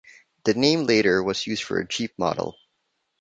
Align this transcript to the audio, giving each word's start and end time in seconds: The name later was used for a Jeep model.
The 0.45 0.55
name 0.55 0.85
later 0.85 1.21
was 1.21 1.45
used 1.45 1.61
for 1.61 1.77
a 1.79 1.87
Jeep 1.87 2.17
model. 2.17 2.57